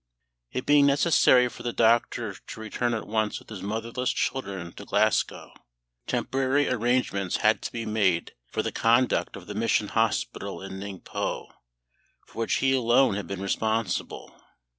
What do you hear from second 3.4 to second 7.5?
his motherless children to Glasgow, temporary arrangements